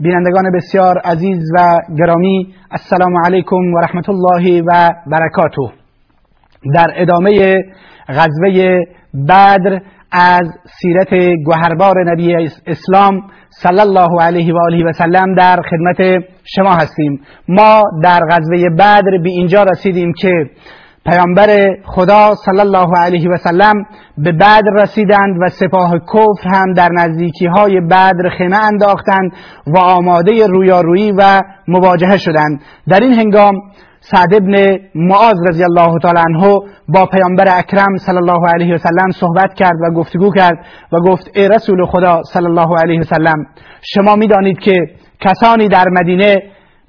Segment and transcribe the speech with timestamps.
[0.00, 5.74] بینندگان بسیار عزیز و گرامی السلام علیکم و رحمت الله و برکاته.
[6.74, 7.62] در ادامه
[8.08, 8.84] غزوه
[9.28, 9.80] بدر
[10.12, 10.48] از
[10.82, 11.14] سیرت
[11.44, 12.34] گوهربار نبی
[12.66, 16.24] اسلام صلی الله علیه و آله و سلم در خدمت
[16.56, 17.20] شما هستیم.
[17.48, 20.32] ما در غزوه بدر به اینجا رسیدیم که
[21.10, 23.74] پیامبر خدا صلی الله علیه و سلم
[24.18, 29.32] به بدر رسیدند و سپاه کفر هم در نزدیکی های بدر خیمه انداختند
[29.66, 32.60] و آماده رویارویی و مواجهه شدند.
[32.88, 33.54] در این هنگام
[34.00, 39.10] سعد ابن معاذ رضی الله تعالی عنه با پیامبر اکرم صلی الله علیه و سلم
[39.10, 40.58] صحبت کرد و گفتگو کرد
[40.92, 43.46] و گفت ای رسول خدا صلی الله علیه و سلم
[43.94, 44.74] شما می‌دانید که
[45.20, 46.36] کسانی در مدینه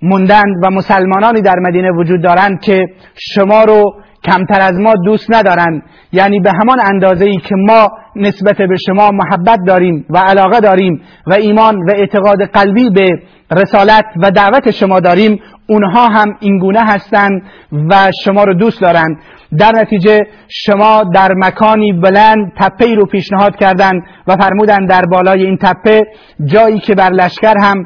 [0.02, 5.84] موندند و مسلمانانی در مدینه وجود دارند که شما رو کمتر از ما دوست ندارند
[6.12, 11.02] یعنی به همان اندازه ای که ما نسبت به شما محبت داریم و علاقه داریم
[11.28, 13.08] و ایمان و اعتقاد قلبی به
[13.52, 17.42] رسالت و دعوت شما داریم اونها هم اینگونه هستند
[17.90, 19.18] و شما رو دوست دارند
[19.58, 25.58] در نتیجه شما در مکانی بلند تپه رو پیشنهاد کردند و فرمودند در بالای این
[25.58, 26.02] تپه
[26.46, 27.86] جایی که بر لشکر هم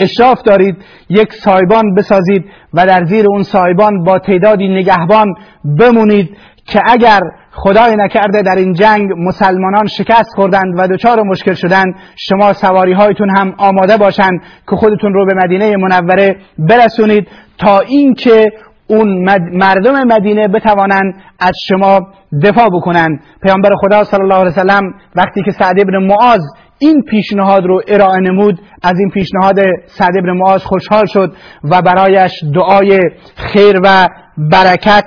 [0.00, 0.76] اشراف دارید
[1.08, 5.34] یک سایبان بسازید و در زیر اون سایبان با تعدادی نگهبان
[5.78, 7.20] بمونید که اگر
[7.52, 13.30] خدای نکرده در این جنگ مسلمانان شکست خوردند و دچار مشکل شدند شما سواری هایتون
[13.30, 18.50] هم آماده باشند که خودتون رو به مدینه منوره برسونید تا اینکه
[18.86, 22.00] اون مردم مدینه بتوانند از شما
[22.42, 23.20] دفاع بکنند.
[23.42, 24.82] پیامبر خدا صلی الله علیه وسلم
[25.16, 26.40] وقتی که سعد ابن معاذ
[26.82, 28.60] این پیشنهاد رو ارائه نمود.
[28.82, 31.32] از این پیشنهاد سعد ابن معاذ خوشحال شد
[31.64, 33.00] و برایش دعای
[33.36, 34.08] خیر و
[34.38, 35.06] برکت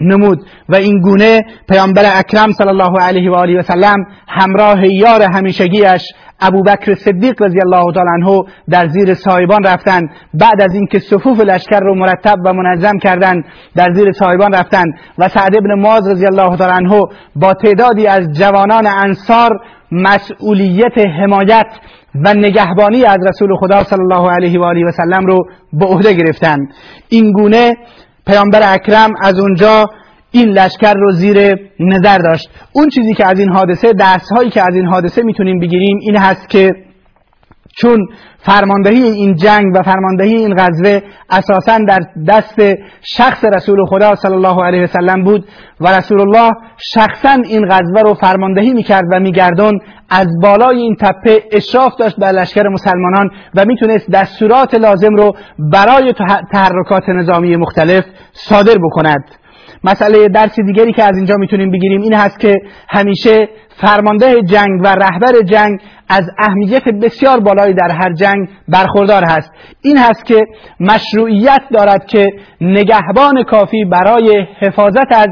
[0.00, 0.38] نمود.
[0.68, 3.96] و این گونه پیامبر اکرم صلی الله علیه و آله و سلم
[4.28, 6.02] همراه یار همیشگیش
[6.40, 11.80] ابوبکر صدیق رضی الله تعالی عنه در زیر سایبان رفتند بعد از اینکه صفوف لشکر
[11.80, 13.44] رو مرتب و منظم کردند
[13.76, 17.00] در زیر سایبان رفتند و سعد ابن معاذ رضی الله تعالی عنه
[17.36, 19.50] با تعدادی از جوانان انصار
[19.92, 21.66] مسئولیت حمایت
[22.24, 26.12] و نگهبانی از رسول خدا صلی الله علیه و آله و سلم رو به عهده
[26.12, 26.68] گرفتند
[27.08, 27.74] این گونه
[28.26, 29.86] پیامبر اکرم از اونجا
[30.30, 32.50] این لشکر رو زیر نظر داشت.
[32.72, 36.16] اون چیزی که از این حادثه درس هایی که از این حادثه می‌تونیم بگیریم این
[36.16, 36.85] هست که
[37.76, 41.00] چون فرماندهی این جنگ و فرماندهی این غزوه
[41.30, 41.98] اساسا در
[42.28, 42.56] دست
[43.02, 45.44] شخص رسول خدا صلی الله علیه و سلم بود
[45.80, 46.50] و رسول الله
[46.94, 52.32] شخصا این غزوه رو فرماندهی می‌کرد و میگردون از بالای این تپه اشراف داشت بر
[52.32, 56.14] لشکر مسلمانان و می‌تونست دستورات لازم رو برای
[56.52, 59.24] تحرکات نظامی مختلف صادر بکند.
[59.86, 62.54] مسئله درس دیگری که از اینجا می‌تونیم بگیریم این هست که
[62.88, 63.48] همیشه
[63.80, 69.52] فرمانده جنگ و رهبر جنگ از اهمیت بسیار بالایی در هر جنگ برخوردار هست.
[69.82, 70.46] این هست که
[70.80, 72.26] مشروعیت دارد که
[72.60, 75.28] نگهبان کافی برای حفاظت از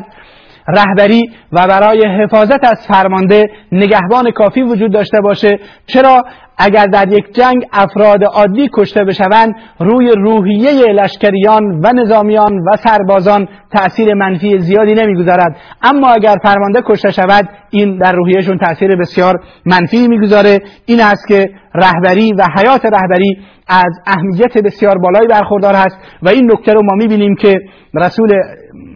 [0.68, 5.58] رهبری و برای حفاظت از فرمانده نگهبان کافی وجود داشته باشه.
[5.86, 6.24] چرا؟
[6.58, 13.48] اگر در یک جنگ افراد عادی کشته بشوند روی روحیه لشکریان و نظامیان و سربازان
[13.72, 15.56] تأثیر منفی زیادی نمی‌گذارد.
[15.82, 20.60] اما اگر فرمانده کشته شود این در روحیهشون تأثیر بسیار منفی می‌گذاره.
[20.86, 23.38] این است که رهبری و حیات رهبری
[23.68, 27.60] از اهمیت بسیار بالایی برخوردار هست و این نکته رو ما می‌بینیم که
[27.94, 28.30] رسول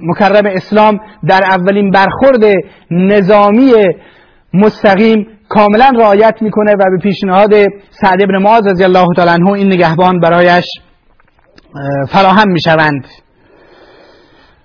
[0.02, 2.44] مکرم اسلام در اولین برخورد
[2.90, 3.72] نظامی
[4.54, 7.54] مستقیم کاملا رعایت می‌کنه و به پیشنهاد
[7.90, 10.64] سعد ابن معاذ رضی الله تعالی عنه این نگهبان برایش
[12.08, 13.04] فراهم می‌شوند.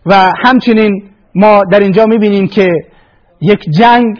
[0.05, 1.03] و همچنین
[1.35, 2.69] ما در اینجا می‌بینیم که
[3.41, 4.17] یک جنگ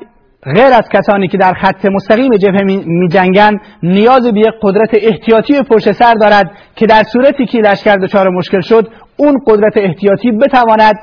[0.56, 5.62] غیر از کسانی که در خط مستقیم جبهه می جنگن نیاز به یک قدرت احتیاطی
[5.62, 8.88] پشت سر دارد که در صورتی که لشکر دچار مشکل شد
[9.18, 10.96] اون قدرت احتیاطی بتواند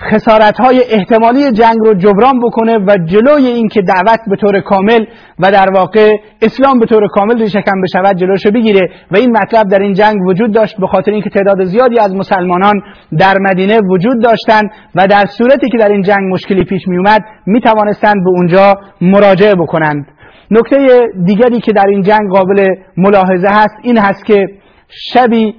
[0.00, 5.04] خسارت های احتمالی جنگ رو جبران بکنه و جلوی اینکه دعوت به طور کامل
[5.38, 9.78] و در واقع اسلام به طور کامل ریشهکن بشود جلوش بگیره و این مطلب در
[9.78, 12.82] این جنگ وجود داشت به خاطر اینکه تعداد زیادی از مسلمانان
[13.18, 17.20] در مدینه وجود داشتند و در صورتی که در این جنگ مشکلی پیش می اومد
[17.46, 20.06] می توانستند به اونجا مراجعه بکنند.
[20.50, 24.46] نکته دیگری که در این جنگ قابل ملاحظه هست این هست که
[24.88, 25.54] شبی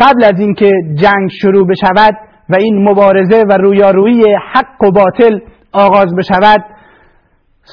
[0.00, 2.14] قبل از اینکه جنگ شروع بشود
[2.48, 5.38] و این مبارزه و رویارویی حق و باطل
[5.72, 6.64] آغاز بشود.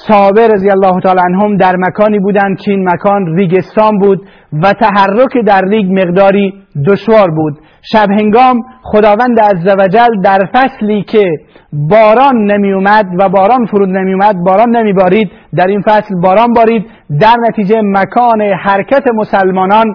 [0.08, 4.28] صحابه رضی الله تعالی عنهم در مکانی بودند که این مکان ریگستان بود
[4.62, 6.54] و تحرک در ریگ مقداری
[6.86, 7.58] دشوار بود.
[7.82, 11.24] شب هنگام خداوند عزوجل در فصلی که
[11.72, 16.52] باران نمی اومد و باران فرود نمی اومد باران نمی بارید در این فصل باران
[16.56, 16.86] بارید.
[17.20, 19.86] در نتیجه مکان حرکت مسلمانان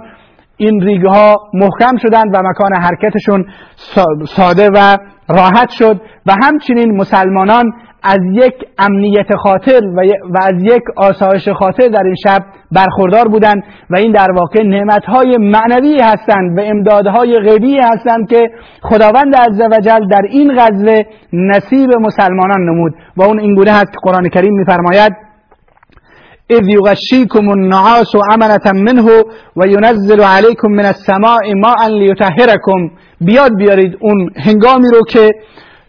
[0.57, 3.45] این ریگه ها محکم شدند و مکان حرکتشون
[4.27, 4.97] ساده و
[5.29, 7.73] راحت شد و همچنین مسلمانان
[8.03, 9.81] از یک امنیت خاطر
[10.33, 15.37] و از یک آسایش خاطر در این شب برخوردار بودند و این در واقع نعمتهای
[15.37, 18.49] معنوی هستند و امدادهای غیبی هستند که
[18.81, 21.03] خداوند عزوجل در این غزوه
[21.33, 22.93] نصیب مسلمانان نمود.
[23.17, 25.26] و اون این گونه هست که قرآن کریم میفرماید
[26.49, 29.23] اذ یغشیکم النعاس امنة منه
[29.57, 32.89] و ینزل علیکم من السماء ماء لیطهرکم
[33.21, 35.31] بیاد بیارید اون هنگامی رو که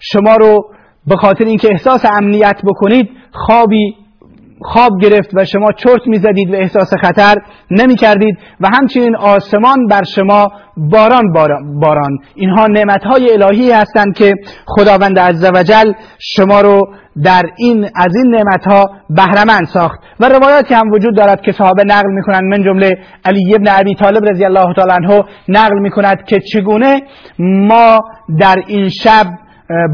[0.01, 0.71] شما رو
[1.07, 3.95] به خاطر اینکه احساس امنیت بکنید خوابی
[4.63, 7.35] خواب گرفت و شما چرت می‌زدید و احساس خطر
[7.71, 11.33] نمی کردید و همچنین آسمان بر شما باران
[11.81, 12.19] باران.
[12.35, 14.35] اینها نعمت های الهی هستند که
[14.67, 16.89] خداوند عزوجل شما رو
[17.25, 19.99] در این از این نعمت ها بهرمند ساخت.
[20.21, 24.25] و روایاتی هم وجود دارد که صحابه نقل می‌کنند من جمله علی ابن ابی طالب
[24.31, 27.03] رضی الله تعالی عنه نقل می‌کند که چگونه
[27.39, 28.01] ما
[28.41, 29.27] در این شب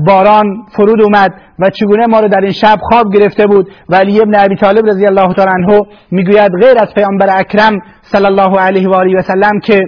[0.06, 3.68] باران فرود اومد و چگونه ما رو در این شب خواب گرفته بود.
[3.88, 5.80] و علی ابن ابی طالب رضی الله تعالی عنه
[6.10, 9.80] می‌گوید غیر از پیامبر اکرم صلی الله علیه و آله و سلم که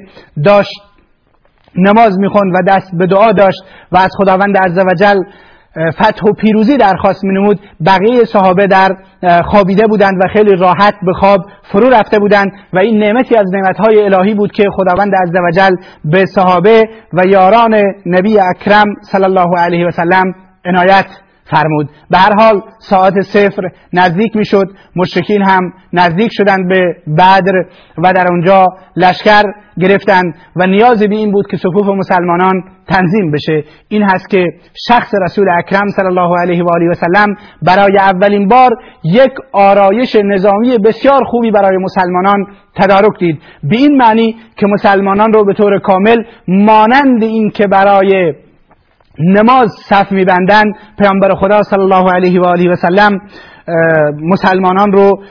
[0.44, 0.82] داشت
[1.76, 3.58] نماز می‌خوند و دست به دعا داشت
[3.92, 5.16] و از خداوند عزوجل
[5.94, 8.96] فتح و پیروزی درخواست نمود بقیه صحابه در
[9.44, 11.40] خوابیده بودند و خیلی راحت به خواب
[11.72, 16.88] فرو رفته بودند و این نعمتی از نعمتهای الهی بود که خداوند عزوجل به صحابه
[17.12, 20.34] و یاران نبی اکرم صلی الله علیه و سلم
[20.64, 21.06] عنایت
[21.50, 21.88] فرمود.
[22.10, 23.62] به هر حال ساعت صفر
[23.92, 24.66] نزدیک می‌شد.
[24.96, 27.52] مشرکین هم نزدیک شدند به بدر
[27.98, 28.66] و در اونجا
[28.96, 29.42] لشکر
[29.80, 33.64] گرفتند و نیاز به این بود که صفوف مسلمانان تنظیم بشه.
[33.88, 34.46] این هست که
[34.88, 38.70] شخص رسول اکرم صلی الله علیه و آله و سلم برای اولین بار
[39.04, 43.42] یک آرایش نظامی بسیار خوبی برای مسلمانان تدارک دید.
[43.62, 48.34] به این معنی که مسلمانان رو به طور کامل مانند این که برای
[49.18, 50.64] نماز صف میبندن
[50.98, 53.20] پیامبر خدا صلی الله علیه و آله و سلم
[54.22, 55.22] مسلمانان رو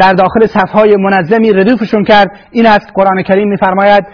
[0.00, 2.28] در داخل صفهای منظمی ردوفشون کرد.
[2.52, 4.04] این است قرآن کریم میفرماید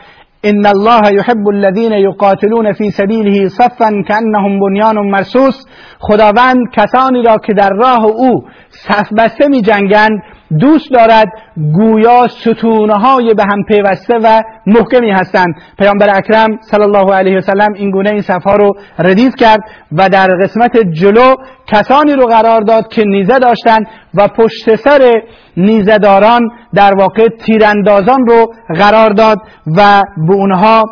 [0.45, 5.67] ان الله يحب الذين يقاتلون في سبيله صفا كانهم بنيان مرصوص.
[5.99, 8.45] خداوند کسانی را که در راه او
[8.87, 10.23] صف بسته می جنگند
[10.59, 11.27] دوست دارد
[11.73, 15.55] گویا ستونهای به هم پیوسته و محکمی هستند.
[15.79, 19.61] پیامبر اکرم صلی الله علیه و سلم این گونه این صفها رو ردیف کرد
[19.93, 21.35] و در قسمت جلو
[21.67, 25.23] کسانی رو قرار داد که نیزه داشتند و پشت سر
[25.57, 26.41] نیزهداران
[26.75, 29.39] در واقع تیراندازان رو قرار داد
[29.77, 30.85] و به اونها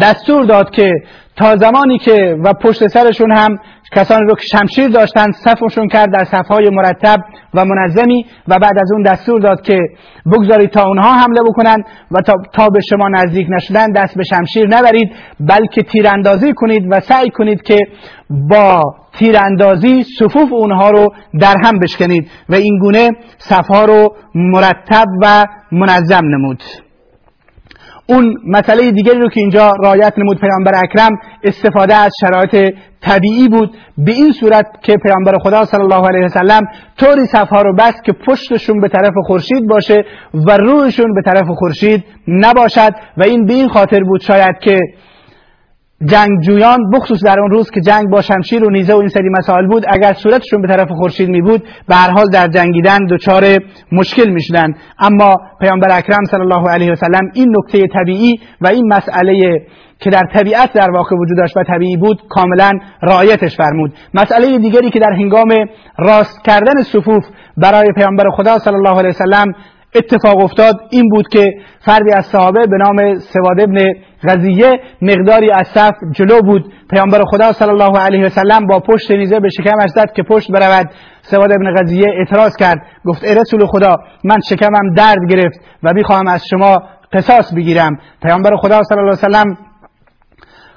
[0.00, 0.92] دستور داد که
[1.36, 3.58] تا زمانی که و پشت سرشون هم
[3.92, 7.18] کسانی رو که شمشیر داشتن صفشون کرد در صفهای مرتب
[7.54, 9.78] و منظمی و بعد از اون دستور داد که
[10.32, 14.66] بگذارید تا اونها حمله بکنن و تا, تا به شما نزدیک نشدن دست به شمشیر
[14.68, 17.78] نبرید بلکه تیراندازی کنید و سعی کنید که
[18.30, 18.82] با
[19.18, 26.24] تیراندازی صفوف اونها رو در هم بشکنید و این گونه صفها رو مرتب و منظم
[26.24, 26.62] نمود.
[28.08, 31.10] اون مسئله دیگری رو که اینجا رایت نمود پیامبر اکرم
[31.42, 33.76] استفاده از شرایط طبیعی بود.
[33.98, 36.62] به این صورت که پیامبر خدا صلی الله علیه وسلم
[36.98, 42.04] طوری صفها رو بست که پشتشون به طرف خورشید باشه و روحشون به طرف خورشید
[42.28, 42.94] نباشد.
[43.16, 44.78] و این به این خاطر بود شاید که
[46.04, 49.66] جنگجویان بخصوص در اون روز که جنگ با شمشیر و نیزه و این سری مسائل
[49.66, 53.44] بود اگر صورتشون به طرف خورشید می بود به هر حال در جنگیدن دچار
[53.92, 54.74] مشکل می‌شدن.
[54.98, 59.66] اما پیامبر اکرم صلی الله علیه و سلم این نکته طبیعی و این مسئله
[60.00, 62.70] که در طبیعت در واقع وجود داشت و طبیعی بود کاملا
[63.02, 63.92] رعایتش فرمود.
[64.14, 65.48] مسئله دیگری که در هنگام
[65.98, 67.24] راست کردن صفوف
[67.56, 69.52] برای پیامبر خدا صلی الله علیه و سلم
[69.94, 71.44] اتفاق افتاد این بود که
[71.80, 73.92] فردی از صحابه به نام سواد ابن
[74.28, 74.70] غزیه
[75.02, 76.72] مقداری از صف جلو بود.
[76.90, 80.52] پیامبر خدا صلی الله علیه و سلم با پشت نیزه به شکمش زد که پشت
[80.52, 80.90] برود.
[81.22, 82.78] سواد ابن غزیه اعتراض کرد.
[83.04, 87.98] گفت ای رسول خدا من شکمم درد گرفت و می‌خواهم از شما قصاص بگیرم.
[88.22, 89.56] پیامبر خدا صلی الله علیه و سلم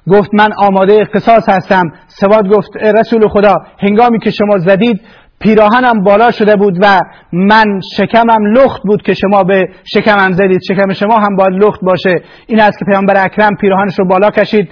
[0.07, 1.91] گفت من آماده قصاص هستم.
[2.07, 5.01] سواد گفت رسول خدا هنگامی که شما زدید
[5.39, 7.01] پیراهنم بالا شده بود و
[7.33, 10.61] من شکمم لخت بود که شما به شکمم زدید.
[10.67, 12.21] شکم شما هم باید لخت باشه.
[12.47, 14.69] این است که پیامبر اکرم پیراهنش رو بالا کشید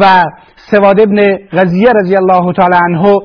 [0.00, 0.24] و
[0.56, 3.18] سواد ابن غزیه رضی الله تعالی عنه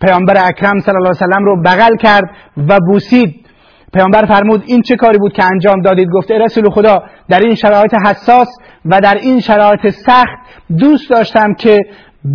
[0.00, 2.30] پیامبر اکرم صلی الله علیه وسلم رو بغل کرد
[2.68, 3.46] و بوسید.
[3.92, 7.94] پیامبر فرمود این چه کاری بود که انجام دادید؟ گفت رسول خدا در این شرایط
[7.94, 8.48] حساس
[8.84, 10.38] و در این شرایط سخت
[10.78, 11.80] دوست داشتم که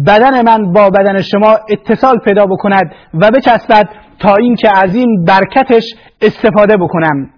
[0.08, 5.84] بدن من با بدن شما اتصال پیدا بکند و بچسبد تا اینکه از این برکتش
[6.22, 7.30] استفاده بکنم.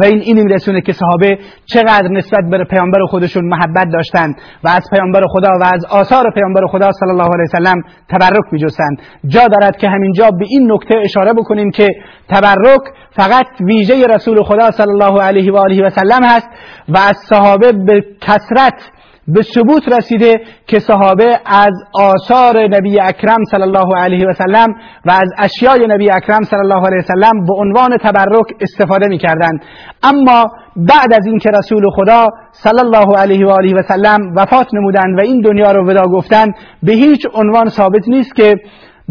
[0.00, 4.34] و این اینی میرسونه که صحابه چقدر نسبت به پیامبر خودشون محبت داشتند
[4.64, 9.02] و از پیامبر خدا و از آثار پیامبر خدا صلی الله علیه وسلم تبرک میجستند.
[9.26, 11.88] جا دارد که همینجا به این نکته اشاره بکنیم که
[12.28, 16.48] تبرک فقط ویژه رسول خدا صلی الله علیه و آله و سلم هست
[16.88, 18.90] و از صحابه به کسرت
[19.34, 24.68] به ثبوت رسیده که صحابه از آثار نبی اکرم صلی الله علیه و سلم
[25.06, 29.60] و از اشیای نبی اکرم صلی الله علیه و سلم به عنوان تبرک استفاده می‌کردند.
[30.02, 30.44] اما
[30.76, 35.22] بعد از اینکه رسول خدا صلی الله علیه و آله و سلم وفات نمودند و
[35.24, 38.56] این دنیا رو ودا گفتند به هیچ عنوان ثابت نیست که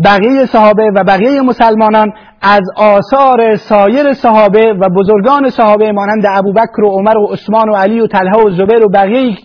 [0.06, 6.90] بقیه صحابه و بقیه مسلمانان از آثار سایر صحابه و بزرگان صحابه مانند ابوبکر و
[6.90, 9.38] عمر و عثمان و علی و طلحه و زبیر و بقیه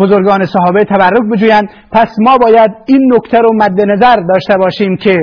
[0.00, 1.68] بزرگان صحابه تبرک بجویند.
[1.92, 5.16] پس ما باید این نکته رو مد نظر داشته باشیم که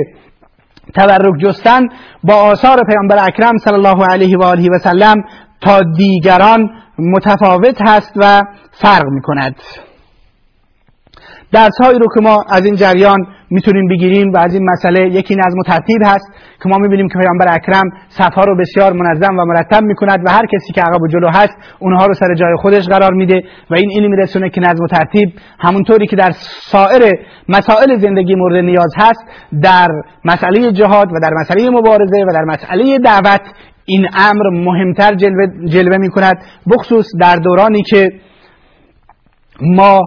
[0.94, 1.82] تبرک جستن
[2.24, 5.24] با آثار پیامبر اکرم صلی الله علیه و آله و سلم
[5.60, 8.42] تا دیگران متفاوت هست و
[8.72, 9.56] فرق می کند
[11.52, 13.18] درس هایی رو که ما از این جریان
[13.50, 17.18] می‌تونیم بگیریم و از این مسئله یکی نظم و ترتیب هست که ما می‌بینیم که
[17.18, 21.08] پیامبر اکرم صفها رو بسیار منظم و مرتب می‌کند و هر کسی که عقب و
[21.08, 24.84] جلو هست اونها رو سر جای خودش قرار میده و این اینی میرسونه که نظم
[24.84, 26.30] و ترتیب همونطوری که در
[26.72, 27.02] سایر
[27.48, 29.24] مسائل زندگی مورد نیاز هست
[29.62, 29.88] در
[30.24, 33.40] مسئله جهاد و در مسئله مبارزه و در مسئله دعوت
[33.84, 36.10] این امر مهمتر جلوه, جلوه می
[36.70, 38.12] بخصوص در دورانی که
[39.60, 40.00] ما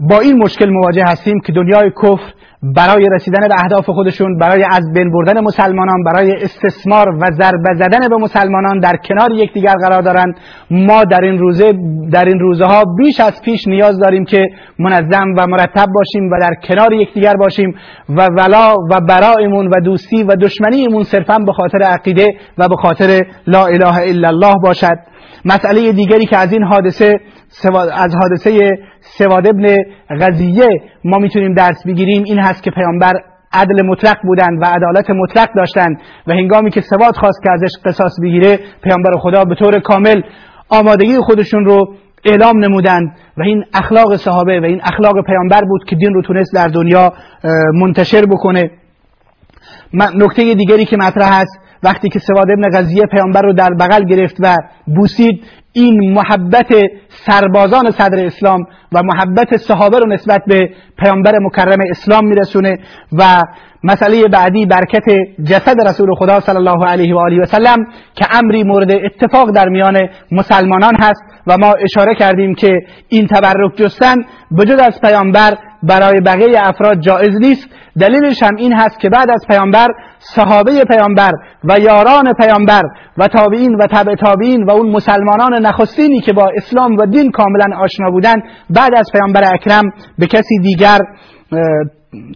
[0.00, 4.92] با این مشکل مواجه هستیم که دنیای کفر برای رسیدن به اهداف خودشون برای از
[4.94, 10.34] بین بردن مسلمانان برای استثمار و ضربه زدن به مسلمانان در کنار یکدیگر قرار دارند
[10.70, 11.72] ما در این روزه
[12.12, 14.48] در این روزه ها بیش از پیش نیاز داریم که
[14.78, 17.74] منظم و مرتب باشیم و در کنار یکدیگر باشیم
[18.08, 22.26] و ولا و برایمون و دوستی و دشمنیمون صرفا به خاطر عقیده
[22.58, 24.98] و به خاطر لا اله الا الله باشد.
[25.44, 27.20] مسئله دیگری که از این حادثه
[27.92, 29.76] از حادثه سواد ابن
[30.20, 30.66] غزیه
[31.04, 32.22] ما می‌تونیم درس بگیریم.
[32.26, 33.12] این هست که پیامبر
[33.52, 38.12] عدل مطلق بودند و عدالت مطلق داشتند و هنگامی که سواد خواست که ازش قصاص
[38.22, 40.22] بگیره پیامبر خدا به طور کامل
[40.68, 45.96] آمادگی خودشون رو اعلام نمودند و این اخلاق صحابه و این اخلاق پیامبر بود که
[45.96, 47.12] دین رو تونست در دنیا
[47.74, 48.70] منتشر بکنه.
[49.92, 54.36] نکته دیگری که مطرح هست وقتی که سواد ابن غزیه پیامبر رو در بغل گرفت
[54.40, 54.56] و
[54.96, 56.72] بوسید این محبت
[57.08, 58.60] سربازان صدر اسلام
[58.92, 62.78] و محبت صحابه رو نسبت به پیامبر مکرم اسلام میرسونه
[63.12, 63.42] و
[63.86, 65.04] مسئله بعدی برکت
[65.44, 69.68] جسد رسول خدا صلی الله علیه و آله و سلم که امری مورد اتفاق در
[69.68, 74.14] میان مسلمانان هست و ما اشاره کردیم که این تبرک جستن
[74.58, 77.68] بجد از پیامبر برای بقیه افراد جایز نیست.
[78.00, 79.88] دلیلش هم این هست که بعد از پیامبر
[80.18, 81.30] صحابه پیامبر
[81.64, 82.82] و یاران پیامبر
[83.18, 87.76] و تابعین و تبع تابعین و اون مسلمانان نخستینی که با اسلام و دین کاملا
[87.76, 88.34] آشنا بودن
[88.70, 89.84] بعد از پیامبر اکرم
[90.18, 90.98] به کسی دیگر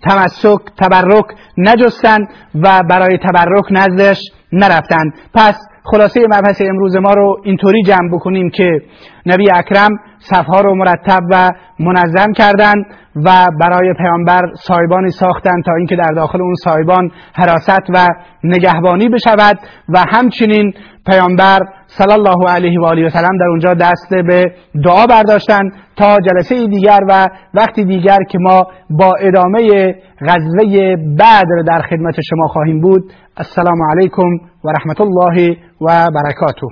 [0.08, 1.24] تمسک تبرک
[1.56, 4.18] نجستند و برای تبرک نزدش
[4.52, 8.80] نرفتند پس خلاصه مبحث امروز ما رو اینطوری جمع بکنیم که
[9.26, 12.84] نبی اکرم صفها رو مرتب و منظم کردند
[13.16, 18.06] و برای پیامبر سایبانی ساختند تا اینکه در داخل اون سایبان حراست و
[18.44, 19.58] نگهبانی بشود
[19.88, 20.72] و همچنین
[21.06, 21.60] پیامبر
[21.98, 24.52] صلی الله علیه و آله و سلم در اونجا دست به
[24.84, 31.82] دعا برداشتن تا جلسه دیگر و وقتی دیگر که ما با ادامه غزوه بدر در
[31.90, 33.12] خدمت شما خواهیم بود.
[33.36, 34.28] السلام علیکم
[34.64, 36.66] و رحمت الله و برکاته.